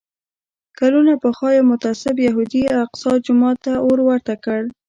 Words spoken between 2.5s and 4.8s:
الاقصی جومات ته اور ورته کړ.